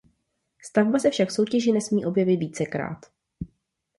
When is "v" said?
1.29-1.33